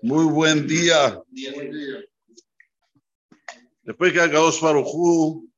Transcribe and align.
Muy 0.00 0.26
buen 0.26 0.66
día. 0.66 1.20
Después 3.82 4.12
que 4.12 4.20
acabó 4.20 4.52
Barujú, 4.60 5.50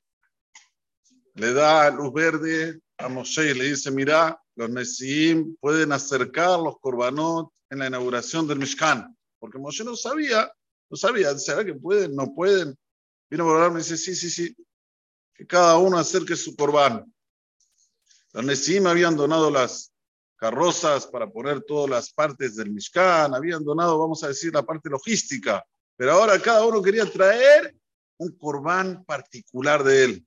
le 1.35 1.53
da 1.53 1.91
luz 1.91 2.13
verde 2.13 2.81
a 2.97 3.09
Moshe 3.09 3.51
y 3.51 3.55
le 3.55 3.65
dice, 3.65 3.91
mira, 3.91 4.41
los 4.55 4.71
Nesiim 4.71 5.57
pueden 5.57 5.93
acercar 5.93 6.59
los 6.59 6.79
korbanot 6.81 7.53
en 7.69 7.81
la 7.81 7.89
inauguración 7.89 8.47
del 8.49 8.59
Mishkan. 8.59 9.15
Porque 9.39 9.59
Moshe 9.59 9.85
no 9.85 9.95
sabía, 9.95 10.51
no 10.89 10.97
sabía, 10.97 11.37
¿será 11.39 11.63
que 11.63 11.75
pueden? 11.75 12.15
¿No 12.15 12.35
pueden? 12.35 12.79
Vino 13.29 13.45
por 13.45 13.57
hablar, 13.57 13.73
me 13.73 13.81
dice, 13.81 13.99
sí, 13.99 14.15
sí, 14.15 14.31
sí, 14.31 14.57
que 15.35 15.47
cada 15.47 15.77
uno 15.77 15.99
acerque 15.99 16.35
su 16.35 16.57
corbán. 16.57 17.13
Los 18.33 18.45
Nesiim 18.45 18.87
habían 18.87 19.17
donado 19.17 19.51
las 19.51 19.90
carrozas 20.41 21.07
para 21.07 21.31
poner 21.31 21.61
todas 21.63 21.91
las 21.91 22.13
partes 22.13 22.57
del 22.57 22.71
Mishkan, 22.71 23.35
habían 23.35 23.63
donado, 23.63 23.99
vamos 23.99 24.25
a 24.25 24.29
decir, 24.29 24.53
la 24.55 24.63
parte 24.63 24.89
logística, 24.89 25.63
pero 25.97 26.13
ahora 26.13 26.41
cada 26.41 26.65
uno 26.65 26.81
quería 26.81 27.05
traer 27.05 27.77
un 28.17 28.37
corbán 28.39 29.05
particular 29.05 29.85
de 29.85 30.05
él. 30.05 30.27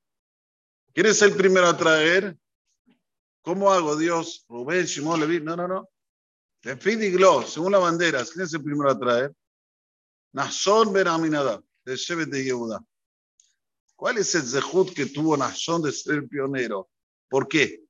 ¿Quién 0.94 1.08
es 1.08 1.20
el 1.24 1.36
primero 1.36 1.68
a 1.68 1.76
traer? 1.76 2.38
¿Cómo 3.42 3.72
hago 3.72 3.96
Dios? 3.98 4.46
Rubén, 4.48 4.86
Shimon, 4.86 5.20
Levi. 5.20 5.42
No, 5.42 5.56
no, 5.56 5.68
no. 5.68 5.90
Glo, 6.62 7.42
según 7.42 7.72
la 7.72 7.80
bandera, 7.80 8.24
¿quién 8.24 8.46
es 8.46 8.54
el 8.54 8.64
primero 8.64 8.92
a 8.92 9.00
traer? 9.00 9.34
Nason 10.32 10.94
Ben 10.94 11.08
Aminadab, 11.08 11.64
del 11.84 11.98
Shevet 11.98 12.30
de 12.30 12.44
Yehuda. 12.44 12.86
¿Cuál 13.96 14.20
es 14.20 14.34
el 14.36 14.44
zehut 14.44 14.94
que 14.94 15.08
tuvo 15.08 15.36
Nason 15.36 15.82
de 15.82 15.92
ser 15.92 16.28
pionero? 16.28 16.90
¿Por 17.28 17.48
qué? 17.48 17.84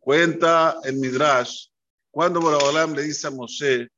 Cuenta 0.00 0.78
el 0.82 0.96
Midrash, 0.96 1.66
cuando 2.10 2.40
Borobalam 2.40 2.94
le 2.94 3.02
dice 3.02 3.26
a 3.26 3.30
Moshe, 3.30 3.88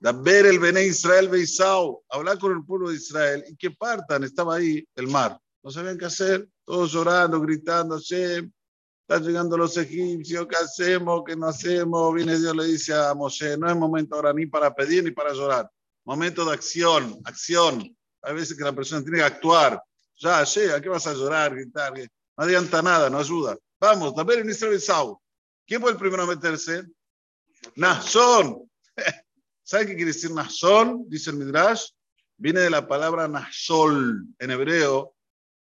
ver 0.00 0.46
el 0.46 0.58
Bene 0.58 0.84
Israel 0.84 1.28
Beisau, 1.28 2.02
hablar 2.10 2.38
con 2.38 2.52
el 2.52 2.64
pueblo 2.64 2.90
de 2.90 2.96
Israel 2.96 3.44
y 3.48 3.56
que 3.56 3.70
partan, 3.70 4.24
estaba 4.24 4.56
ahí 4.56 4.84
el 4.96 5.06
mar, 5.06 5.38
no 5.62 5.70
sabían 5.70 5.96
qué 5.96 6.06
hacer, 6.06 6.46
todos 6.64 6.92
llorando, 6.92 7.40
gritando, 7.40 7.96
están 7.96 8.52
llegando 9.22 9.56
los 9.56 9.76
egipcios, 9.76 10.46
¿qué 10.46 10.56
hacemos? 10.56 11.22
¿Qué 11.24 11.36
no 11.36 11.46
hacemos? 11.46 12.12
Viene 12.12 12.38
Dios 12.38 12.54
le 12.54 12.64
dice 12.66 12.94
a 12.94 13.14
Moshe, 13.14 13.56
no 13.56 13.70
es 13.70 13.76
momento 13.76 14.16
ahora 14.16 14.32
ni 14.32 14.46
para 14.46 14.74
pedir 14.74 15.04
ni 15.04 15.12
para 15.12 15.32
llorar, 15.32 15.70
momento 16.04 16.44
de 16.44 16.52
acción, 16.52 17.20
acción. 17.24 17.96
Hay 18.22 18.34
veces 18.34 18.56
que 18.56 18.64
la 18.64 18.72
persona 18.72 19.02
tiene 19.02 19.18
que 19.18 19.24
actuar. 19.24 19.80
Ya, 20.16 20.42
llega, 20.44 20.80
¿qué 20.80 20.88
vas 20.88 21.06
a 21.06 21.12
llorar, 21.12 21.54
gritar? 21.54 21.92
No 22.36 22.44
adianta 22.44 22.82
nada, 22.82 23.08
no 23.10 23.18
ayuda. 23.18 23.56
Vamos, 23.80 24.14
ver 24.26 24.40
en 24.40 24.50
Israel 24.50 24.80
Sau. 24.80 25.20
¿Quién 25.66 25.80
fue 25.80 25.92
el 25.92 25.96
primero 25.96 26.22
a 26.22 26.26
meterse? 26.26 26.84
Nazón. 27.76 28.70
¿Sabe 29.62 29.86
qué 29.86 29.94
quiere 29.94 30.12
decir 30.12 30.30
Nazón? 30.30 31.04
Dice 31.08 31.30
el 31.30 31.36
Midrash. 31.36 31.90
Viene 32.36 32.60
de 32.60 32.70
la 32.70 32.86
palabra 32.86 33.28
Nazol 33.28 34.26
en 34.38 34.50
hebreo. 34.50 35.14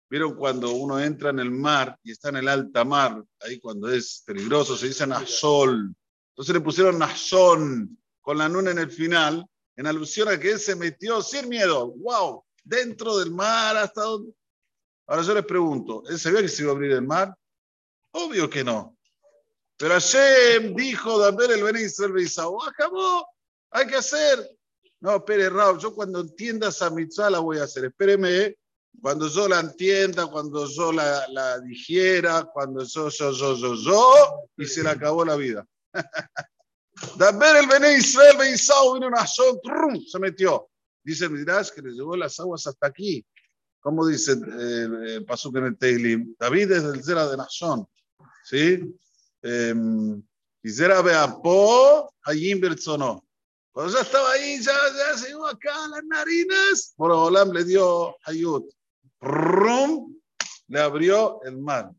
¿Vieron 0.10 0.36
cuando 0.36 0.72
uno 0.72 1.00
entra 1.00 1.30
en 1.30 1.40
el 1.40 1.52
mar 1.52 1.98
y 2.04 2.12
está 2.12 2.30
en 2.30 2.38
el 2.38 2.48
alta 2.48 2.84
mar? 2.84 3.24
Ahí 3.40 3.60
cuando 3.60 3.90
es 3.90 4.24
peligroso 4.26 4.76
se 4.76 4.88
dice 4.88 5.08
Nazol. 5.08 5.96
Entonces 6.30 6.54
le 6.54 6.62
pusieron 6.62 7.00
Nazón 7.00 7.98
con 8.22 8.38
la 8.38 8.50
nuna 8.50 8.72
en 8.72 8.80
el 8.80 8.92
final, 8.92 9.46
en 9.76 9.88
alusión 9.88 10.30
a 10.30 10.40
que 10.40 10.52
él 10.52 10.60
se 10.60 10.76
metió 10.76 11.22
sin 11.22 11.50
miedo. 11.50 11.94
¡Wow! 11.98 12.44
Dentro 12.64 13.18
del 13.18 13.32
mar, 13.32 13.78
hasta 13.78 14.02
donde. 14.02 14.34
Ahora 15.08 15.24
yo 15.24 15.34
les 15.34 15.46
pregunto, 15.46 16.04
¿él 16.08 16.20
sabía 16.20 16.42
que 16.42 16.48
se 16.48 16.64
iba 16.64 16.72
a 16.72 16.76
abrir 16.76 16.92
el 16.92 17.02
mar? 17.02 17.36
Obvio 18.12 18.50
que 18.50 18.64
no. 18.64 18.96
Pero 19.78 19.96
Hashem 19.96 20.76
dijo, 20.76 21.20
ver 21.36 21.52
el 21.52 21.64
Ben 21.64 21.76
Israel 21.78 22.14
acabó, 22.68 23.28
hay 23.72 23.88
que 23.88 23.96
hacer. 23.96 24.58
No, 25.02 25.18
espere, 25.18 25.50
Raúl, 25.50 25.80
yo 25.80 25.94
cuando 25.94 26.22
entienda 26.22 26.70
esa 26.70 26.90
mitzvah 26.90 27.30
la 27.30 27.40
voy 27.40 27.58
a 27.58 27.64
hacer. 27.64 27.86
Espéreme, 27.86 28.56
cuando 29.02 29.28
yo 29.28 29.50
la 29.50 29.60
entienda, 29.60 30.28
cuando 30.28 30.66
yo 30.68 30.94
la, 30.94 31.28
la 31.28 31.60
digiera, 31.60 32.44
cuando 32.54 32.84
yo, 32.84 33.10
yo, 33.10 33.32
yo, 33.32 33.56
yo, 33.56 33.76
yo, 33.76 34.16
y 34.58 34.66
se 34.66 34.84
le 34.84 34.90
acabó 34.90 35.26
la 35.26 35.36
vida. 35.36 35.68
ver 37.18 37.56
el 37.58 37.68
Ben 37.68 37.98
Israel 37.98 38.38
Beisau 38.38 38.94
vino 38.94 39.08
una 39.08 39.28
son, 39.28 39.60
se 40.08 40.20
metió. 40.20 40.70
Dice 41.04 41.28
Midrash 41.28 41.72
que 41.72 41.82
le 41.82 41.92
llevó 41.92 42.16
las 42.16 42.40
aguas 42.40 42.66
hasta 42.66 42.88
aquí. 42.88 43.26
¿Cómo 43.84 44.08
dice 44.08 44.32
eh, 44.32 45.16
el 45.16 45.26
Pasuk 45.26 45.58
en 45.58 45.66
el 45.66 45.78
Teilim? 45.78 46.36
David 46.40 46.72
es 46.72 46.84
del 46.84 47.04
Zera 47.04 47.28
de 47.28 47.36
Nazón. 47.36 47.86
¿sí? 48.46 48.96
Quisiera 50.62 51.02
ver 51.02 51.16
a 51.16 51.42
Po, 51.42 52.14
allí 52.24 52.54
Bertsono. 52.54 53.26
Cuando 53.74 53.94
ya 53.94 54.02
estaba 54.02 54.32
ahí, 54.32 54.62
ya, 54.62 54.72
ya 54.72 55.18
se 55.18 55.32
iba 55.32 55.50
acá 55.50 55.88
las 55.90 56.04
narinas. 56.06 56.94
Olam 56.96 57.52
le 57.52 57.66
dio 57.66 58.16
ayud. 58.24 58.64
Rum, 59.20 60.16
le 60.68 60.80
abrió 60.80 61.42
el 61.44 61.58
mar. 61.58 61.92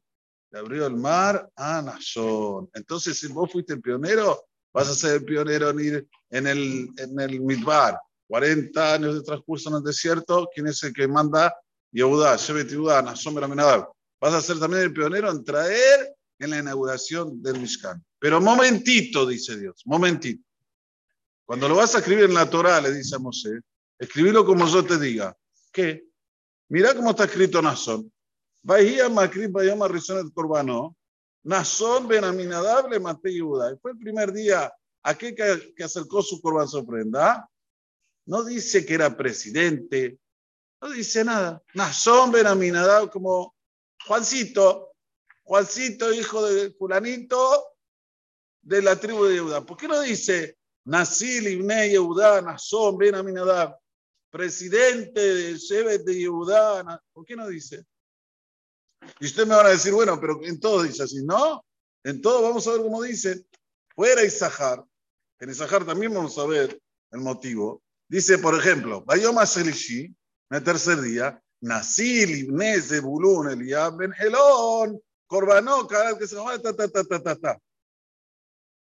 Le 0.52 0.60
abrió 0.60 0.86
el 0.86 0.96
mar 0.96 1.50
a 1.54 1.82
Nashon. 1.82 2.70
Entonces, 2.72 3.18
si 3.18 3.26
vos 3.26 3.52
fuiste 3.52 3.74
el 3.74 3.82
pionero, 3.82 4.46
vas 4.72 4.88
a 4.88 4.94
ser 4.94 5.16
el 5.16 5.24
pionero 5.26 5.68
en 5.68 6.46
el, 6.46 6.88
en 6.96 7.20
el 7.20 7.40
Midbar. 7.40 8.00
40 8.28 8.94
años 8.94 9.16
de 9.16 9.22
transcurso 9.22 9.68
en 9.68 9.76
el 9.76 9.82
desierto. 9.82 10.48
¿Quién 10.54 10.68
es 10.68 10.82
el 10.82 10.94
que 10.94 11.06
manda? 11.06 11.54
Yehuda, 11.94 12.36
Shevet 12.36 12.68
Yehuda, 12.68 13.02
Nashon 13.02 13.34
Beraminadab. 13.34 13.88
Vas 14.20 14.34
a 14.34 14.40
ser 14.40 14.58
también 14.58 14.82
el 14.82 14.92
pionero 14.92 15.30
en 15.30 15.44
traer 15.44 16.14
en 16.38 16.50
la 16.50 16.58
inauguración 16.58 17.40
del 17.40 17.60
Mishkan. 17.60 18.04
Pero 18.18 18.40
momentito, 18.40 19.24
dice 19.24 19.56
Dios, 19.56 19.82
momentito. 19.84 20.42
Cuando 21.44 21.68
lo 21.68 21.76
vas 21.76 21.94
a 21.94 21.98
escribir 21.98 22.24
en 22.24 22.34
la 22.34 22.50
Torah, 22.50 22.80
le 22.80 22.92
dice 22.92 23.14
a 23.14 23.18
Mosé, 23.18 23.60
escribilo 23.98 24.44
como 24.44 24.66
yo 24.66 24.84
te 24.84 24.98
diga. 24.98 25.36
¿Qué? 25.70 26.04
Mira 26.68 26.94
cómo 26.94 27.10
está 27.10 27.24
escrito 27.24 27.62
Nazón. 27.62 28.10
Bahía 28.62 29.08
Macrib 29.08 29.50
Bayama 29.50 29.86
el 29.86 30.32
Corbano. 30.32 30.96
Nazón 31.42 32.08
Ben 32.08 32.24
Aminadable 32.24 32.98
Mate 32.98 33.32
Yehuda. 33.32 33.76
Fue 33.80 33.92
el 33.92 33.98
primer 33.98 34.32
día 34.32 34.72
aquel 35.02 35.34
que, 35.34 35.74
que 35.76 35.84
acercó 35.84 36.22
su 36.22 36.40
corban 36.40 36.66
sorprenda. 36.66 37.48
No 38.26 38.42
dice 38.42 38.86
que 38.86 38.94
era 38.94 39.14
presidente, 39.14 40.18
no 40.84 40.90
dice 40.90 41.24
nada. 41.24 41.62
Nazón 41.72 42.30
Ben 42.30 42.46
como 43.10 43.56
Juancito, 44.06 44.92
Juancito, 45.42 46.12
hijo 46.12 46.44
de 46.46 46.72
fulanito 46.72 47.68
de 48.60 48.82
la 48.82 48.94
tribu 49.00 49.24
de 49.24 49.34
Yehuda. 49.34 49.64
¿Por 49.64 49.78
qué 49.78 49.88
no 49.88 50.00
dice 50.00 50.58
Nasil 50.84 51.48
Ibne 51.48 51.88
Yehuda, 51.88 52.42
Nazón, 52.42 52.98
Ben 52.98 53.14
Aminadab, 53.14 53.78
presidente 54.30 55.20
de 55.20 55.56
Shevet 55.56 56.04
de 56.04 56.18
Yehuda? 56.18 57.02
¿Por 57.14 57.24
qué 57.24 57.34
no 57.34 57.48
dice? 57.48 57.82
Y 59.20 59.26
ustedes 59.26 59.48
me 59.48 59.54
van 59.54 59.66
a 59.66 59.70
decir, 59.70 59.92
bueno, 59.92 60.20
pero 60.20 60.38
en 60.44 60.60
todo 60.60 60.82
dice 60.82 61.02
así. 61.02 61.24
No, 61.24 61.64
en 62.02 62.20
todo 62.20 62.42
vamos 62.42 62.66
a 62.66 62.72
ver 62.72 62.82
cómo 62.82 63.00
dice. 63.02 63.46
Fuera 63.94 64.22
Isahar. 64.22 64.84
En 65.40 65.50
Isahar 65.50 65.86
también 65.86 66.12
vamos 66.12 66.36
a 66.36 66.46
ver 66.46 66.78
el 67.10 67.20
motivo. 67.20 67.82
Dice, 68.06 68.36
por 68.36 68.54
ejemplo, 68.54 69.02
Bayoma 69.02 69.46
Selishi, 69.46 70.14
en 70.50 70.56
el 70.56 70.64
tercer 70.64 71.00
día, 71.00 71.40
Nasil 71.60 72.30
Ibne 72.30 72.80
Zebulun 72.80 73.50
Eliab 73.50 73.96
Ben 73.96 74.12
Helón, 74.18 75.00
Corbanó, 75.26 75.86
cada 75.86 76.16
que 76.18 76.26
se 76.26 76.36
ta, 76.36 76.76
ta, 76.76 76.88
ta, 76.88 77.04
ta, 77.04 77.22
ta, 77.22 77.36
ta. 77.36 77.58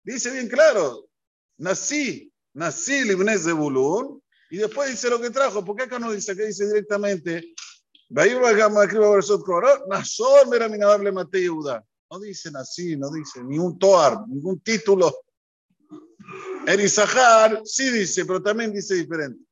Dice 0.03 0.31
bien 0.31 0.47
claro, 0.47 1.09
nací, 1.57 2.31
nací 2.53 3.03
Libnez 3.03 3.43
de 3.45 3.53
Bulún, 3.53 4.23
y 4.49 4.57
después 4.57 4.89
dice 4.89 5.09
lo 5.09 5.21
que 5.21 5.29
trajo. 5.29 5.63
¿Por 5.63 5.75
qué 5.75 5.83
acá 5.83 5.99
no 5.99 6.11
dice? 6.11 6.35
que 6.35 6.47
dice 6.47 6.65
directamente? 6.65 7.53
No 8.09 8.23
dice 12.19 12.51
nací, 12.51 12.97
no 12.97 13.11
dice 13.11 13.43
ni 13.43 13.59
un 13.59 13.77
toar, 13.77 14.27
ningún 14.27 14.59
título. 14.61 15.15
En 16.65 16.79
Isahar 16.79 17.61
sí 17.65 17.91
dice, 17.91 18.25
pero 18.25 18.41
también 18.41 18.73
dice 18.73 18.95
diferente. 18.95 19.43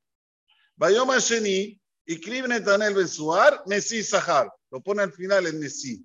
Bayoma 0.75 1.19
Sheni, 1.19 1.79
y 2.07 2.19
Kribnetanel 2.19 2.95
Besuar, 2.95 3.61
Nesi 3.67 3.97
Isahar. 3.97 4.51
Lo 4.71 4.81
pone 4.81 5.03
al 5.03 5.13
final 5.13 5.45
en 5.45 5.59
Nesi 5.59 6.03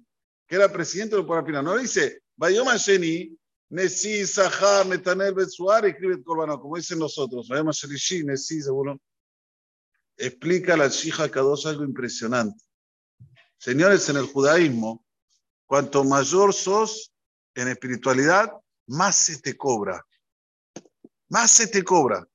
que 0.53 0.57
era 0.57 0.71
presidente 0.71 1.17
del 1.17 1.25
pueblo 1.25 1.47
final. 1.47 1.65
No 1.65 1.79
dice, 1.79 2.25
Bayoma 2.37 2.77
Sheni, 2.77 3.35
Nesi, 3.71 4.27
Sahar, 4.27 4.85
Netanel, 4.85 5.33
Betsuar, 5.33 5.87
escribe 5.87 6.23
Corbano, 6.23 6.61
como 6.61 6.77
dicen 6.77 6.99
nosotros. 6.99 7.49
Bayoma 7.49 7.73
Shelishi, 7.73 8.23
Nesi, 8.23 8.61
seguro. 8.61 9.01
Explica 10.15 10.77
la 10.77 10.89
Shija 10.89 11.31
Kadosh 11.31 11.67
algo 11.69 11.85
impresionante. 11.85 12.63
Señores, 13.57 14.07
en 14.11 14.19
el 14.19 14.27
judaísmo, 14.27 15.03
cuanto 15.65 16.05
mayor 16.05 16.53
sos 16.53 17.15
en 17.55 17.69
espiritualidad, 17.69 18.53
más 18.89 19.17
se 19.17 19.41
te 19.41 19.57
cobra. 19.57 20.05
Más 21.31 21.51
se 21.51 21.67
te 21.67 21.83
cobra. 21.83 22.29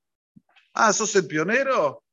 Ah, 0.74 0.92
sos 0.92 1.16
el 1.16 1.28
pionero. 1.28 2.04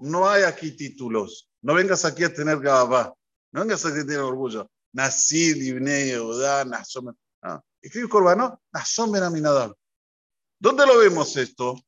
No 0.00 0.28
hay 0.28 0.42
aquí 0.42 0.72
títulos. 0.72 1.48
No 1.62 1.74
vengas 1.74 2.04
aquí 2.04 2.24
a 2.24 2.32
tener 2.32 2.58
gabá. 2.58 3.14
No 3.52 3.60
vengas 3.60 3.84
aquí 3.84 4.00
a 4.00 4.06
tener 4.06 4.20
orgullo. 4.20 4.70
Nací, 4.92 5.54
Libne, 5.54 6.06
Yehuda, 6.06 6.64
Nazón. 6.64 7.16
Ah, 7.42 7.62
escribe 7.80 8.08
Corbano, 8.08 8.60
Nazón 8.72 9.12
Benaminadab. 9.12 9.74
¿Dónde 10.58 10.86
lo 10.86 10.98
vemos 10.98 11.36
esto? 11.36 11.78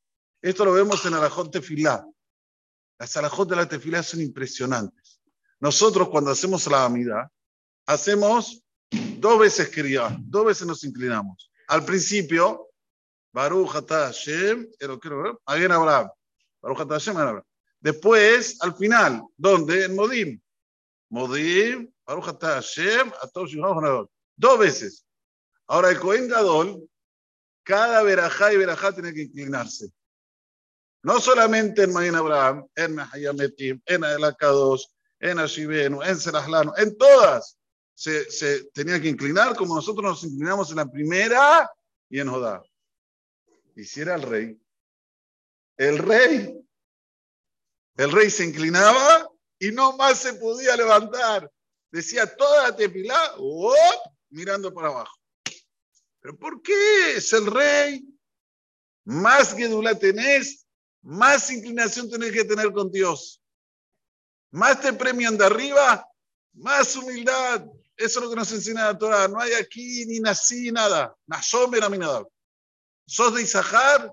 Esto 0.40 0.64
lo 0.64 0.72
vemos 0.72 1.04
en 1.06 1.14
Arajón 1.14 1.50
Tefilá. 1.50 2.06
Las 2.98 3.16
alajot 3.16 3.48
de 3.48 3.56
la 3.56 3.68
Tefilá 3.68 4.02
son 4.02 4.20
impresionantes. 4.20 5.20
Nosotros 5.60 6.08
cuando 6.08 6.30
hacemos 6.30 6.66
la 6.66 6.84
amida, 6.84 7.30
hacemos 7.86 8.62
dos 8.90 9.38
veces 9.38 9.68
quería, 9.68 10.16
dos 10.20 10.46
veces 10.46 10.66
nos 10.66 10.84
inclinamos. 10.84 11.50
Al 11.68 11.84
principio, 11.84 12.68
Baruch 13.32 13.70
Hashem, 13.88 14.68
Magen 15.46 15.72
Abraham. 15.72 16.10
Baruch 16.60 16.88
Hashem, 16.88 17.16
Abraham. 17.16 17.42
Después, 17.82 18.56
al 18.62 18.74
final, 18.76 19.22
¿dónde? 19.36 19.84
En 19.84 19.94
Modim. 19.94 20.40
Modim, 21.10 21.92
Baruch 22.06 22.28
Atah 22.28 22.54
Hashem, 22.54 23.12
Dos 24.36 24.58
veces. 24.58 25.04
Ahora 25.66 25.90
el 25.90 26.00
Cohen 26.00 26.28
Gadol, 26.28 26.88
cada 27.64 28.02
verajá 28.02 28.52
y 28.52 28.56
verajá 28.56 28.92
tiene 28.92 29.12
que 29.12 29.22
inclinarse. 29.22 29.92
No 31.02 31.20
solamente 31.20 31.82
en 31.82 31.92
Magen 31.92 32.14
Abraham, 32.14 32.66
en 32.76 32.94
Mehayametim, 32.94 33.82
en 33.84 34.04
Elakados, 34.04 34.94
en 35.18 35.38
Ashibenu, 35.38 36.02
en 36.02 36.16
Serahlano, 36.16 36.72
en 36.76 36.96
todas 36.96 37.58
se, 37.94 38.64
tenía 38.72 39.00
que 39.00 39.08
inclinar 39.08 39.54
como 39.54 39.76
nosotros 39.76 40.04
nos 40.04 40.24
inclinamos 40.24 40.70
en 40.70 40.76
la 40.76 40.90
primera 40.90 41.70
y 42.08 42.20
en 42.20 42.28
Jodá. 42.28 42.62
Hiciera 43.76 44.14
el 44.16 44.22
rey. 44.22 44.60
El 45.76 45.98
rey, 45.98 46.54
el 47.96 48.10
rey 48.10 48.30
se 48.30 48.44
inclinaba 48.44 49.30
y 49.58 49.70
no 49.70 49.96
más 49.96 50.18
se 50.18 50.34
podía 50.34 50.76
levantar. 50.76 51.50
Decía 51.90 52.26
toda 52.36 52.68
la 52.68 52.76
tefilá, 52.76 53.34
mirando 54.30 54.72
para 54.72 54.88
abajo. 54.88 55.16
¿Pero 56.20 56.38
por 56.38 56.62
qué 56.62 57.16
es 57.16 57.32
el 57.32 57.46
rey? 57.46 58.04
Más 59.04 59.54
Gedulá 59.54 59.98
tenés, 59.98 60.64
más 61.02 61.50
inclinación 61.50 62.08
tenés 62.08 62.32
que 62.32 62.44
tener 62.44 62.72
con 62.72 62.90
Dios. 62.90 63.42
Más 64.52 64.80
te 64.80 64.92
premian 64.92 65.36
de 65.36 65.44
arriba, 65.44 66.06
más 66.54 66.94
humildad. 66.96 67.64
Eso 67.96 68.18
es 68.18 68.24
lo 68.24 68.30
que 68.30 68.36
nos 68.36 68.52
enseña 68.52 68.84
la 68.84 68.98
Torah. 68.98 69.28
No 69.28 69.40
hay 69.40 69.52
aquí 69.52 70.06
ni 70.06 70.20
nací, 70.20 70.70
nada. 70.70 71.14
Nashomer 71.26 71.90
nada. 71.98 72.24
Sos 73.06 73.34
de 73.34 73.42
Isahar, 73.42 74.12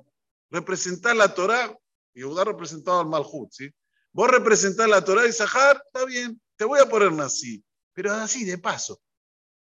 representar 0.49 1.15
la 1.15 1.33
Torah. 1.33 1.77
Y 2.13 2.21
Judá 2.21 2.43
representado 2.43 2.99
al 2.99 3.07
Malhut, 3.07 3.51
¿sí? 3.51 3.69
Vos 4.11 4.29
representás 4.29 4.89
la 4.89 5.03
Torah 5.03 5.23
de 5.23 5.29
Isahar, 5.29 5.81
está 5.85 6.05
bien, 6.05 6.39
te 6.55 6.65
voy 6.65 6.79
a 6.79 6.89
poner 6.89 7.11
nací. 7.11 7.63
Pero 7.93 8.13
así, 8.13 8.45
de 8.45 8.57
paso. 8.57 9.01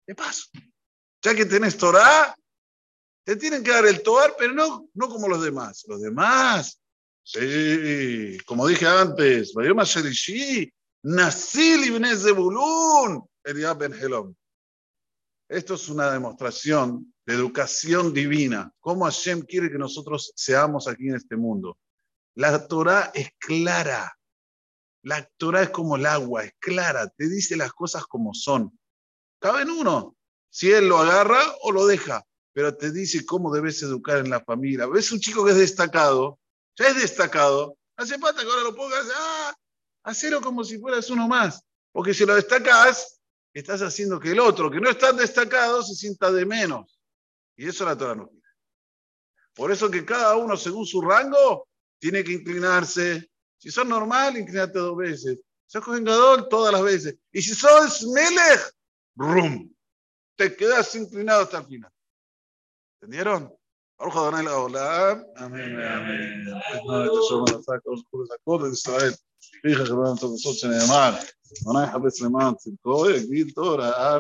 De 0.07 0.15
paso. 0.15 0.49
Ya 1.23 1.35
que 1.35 1.47
tenés 1.47 1.77
Torah, 1.77 2.37
te 3.25 3.37
tienen 3.37 3.63
que 3.63 3.71
dar 3.71 3.87
el 3.87 4.03
Toar, 4.03 4.35
pero 4.39 4.53
no, 4.53 4.89
no 4.95 5.09
como 5.09 5.29
los 5.29 5.43
demás. 5.43 5.85
Los 5.89 6.03
demás, 6.03 6.81
sí, 7.23 8.37
como 8.45 8.67
dije 8.67 8.87
antes, 8.87 9.55
Vayoma 9.55 9.85
Sherishi, 9.85 10.71
Nasil 11.05 11.85
ibn 11.85 12.05
Zebulun, 12.17 13.23
Eliab 13.43 13.79
Ben 13.79 13.95
Helom. 13.95 14.35
Esto 15.49 15.75
es 15.75 15.89
una 15.89 16.11
demostración 16.11 17.15
de 17.27 17.35
educación 17.35 18.13
divina. 18.13 18.73
Cómo 18.81 19.05
Hashem 19.05 19.43
quiere 19.43 19.71
que 19.71 19.79
nosotros 19.79 20.33
seamos 20.35 20.89
aquí 20.89 21.09
en 21.09 21.17
este 21.17 21.37
mundo. 21.37 21.79
La 22.35 22.67
Torah 22.67 23.13
es 23.15 23.31
clara. 23.39 24.19
La 25.03 25.25
Torah 25.37 25.63
es 25.63 25.71
como 25.71 25.97
el 25.97 26.07
agua, 26.07 26.45
es 26.45 26.53
clara. 26.59 27.09
Te 27.09 27.29
dice 27.29 27.57
las 27.57 27.73
cosas 27.73 28.07
como 28.07 28.35
son. 28.35 28.79
Cabe 29.39 29.63
en 29.63 29.71
uno 29.71 30.17
si 30.51 30.71
él 30.71 30.89
lo 30.89 30.99
agarra 30.99 31.41
o 31.63 31.73
lo 31.73 31.87
deja, 31.87 32.25
pero 32.53 32.77
te 32.77 32.91
dice 32.91 33.27
cómo 33.27 33.53
debes 33.53 33.83
educar 33.83 34.19
en 34.19 34.31
la 34.31 34.41
familia. 34.41 34.87
¿Ves 34.87 35.13
un 35.13 35.21
chico 35.21 35.45
que 35.45 35.51
es 35.51 35.59
destacado? 35.59 36.39
Ya 36.77 36.89
es 36.89 36.97
destacado. 36.97 37.77
Hace 37.97 38.19
falta 38.19 38.43
que 38.43 38.49
ahora 38.49 38.63
lo 38.63 38.75
pongas, 38.75 39.07
ah, 39.15 39.55
como 40.43 40.65
si 40.65 40.79
fueras 40.79 41.11
uno 41.11 41.29
más. 41.29 41.63
Porque 41.93 42.15
si 42.15 42.25
lo 42.25 42.35
destacas, 42.35 43.21
estás 43.53 43.83
haciendo 43.83 44.19
que 44.19 44.33
el 44.33 44.41
otro, 44.41 44.71
que 44.71 44.81
no 44.81 44.91
es 44.91 44.99
tan 44.99 45.17
destacado, 45.17 45.83
se 45.83 45.95
sienta 45.95 46.33
de 46.33 46.45
menos. 46.45 46.99
Y 47.57 47.69
eso 47.69 47.85
la 47.85 47.97
Torah 47.97 48.17
no 48.17 48.29
quiere. 48.29 48.43
Por 49.55 49.71
eso 49.71 49.91
que 49.91 50.05
cada 50.05 50.37
uno, 50.37 50.57
según 50.57 50.87
su 50.87 51.01
rango, 51.01 51.69
tiene 52.04 52.24
que 52.24 52.34
inclinarse. 52.34 53.30
Si 53.58 53.72
sos 53.72 53.86
normal, 53.86 54.38
inclínate 54.38 54.80
dos 54.80 54.98
veces. 54.98 55.40
Si 55.66 55.80
sos 55.80 55.88
vengador, 55.88 56.48
todas 56.48 56.74
las 56.74 56.84
veces. 56.84 57.16
Y 57.32 57.42
si 57.42 57.54
sos 57.54 58.06
melech, 58.08 58.72
rum 59.16 59.70
te 60.40 60.56
quedas 60.56 60.96
inclinado 60.96 61.42
hasta 61.42 61.58
el 61.58 61.66
final. 61.66 61.92
¿Entendieron? 63.02 63.54
Baruch 63.98 64.16
Adonai 64.16 64.48
Olam. 64.48 65.26
Amén. 65.36 65.82
Amén. 65.82 66.48
ישראל. 68.72 69.12
פיך 69.62 69.80
חברנו 69.88 70.18
טוב 70.18 70.32
וסוד 70.34 70.56
שנאמר, 70.56 71.14
מנה 71.66 71.84
יחפש 71.84 72.22
למען 72.22 72.54
צדקו, 72.56 73.10
יגדיל 73.10 73.52
תורה, 73.52 74.20